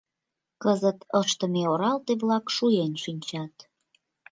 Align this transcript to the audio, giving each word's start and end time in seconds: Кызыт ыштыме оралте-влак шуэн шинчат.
Кызыт 0.61 0.99
ыштыме 1.21 1.63
оралте-влак 1.73 2.45
шуэн 2.55 2.93
шинчат. 3.03 3.55